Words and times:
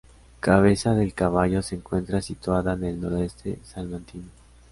Cabeza 0.39 0.95
del 0.95 1.13
Caballo 1.13 1.61
se 1.61 1.75
encuentra 1.75 2.23
situada 2.23 2.73
en 2.73 2.85
el 2.85 2.99
noroeste 2.99 3.59
salmantino. 3.63 4.29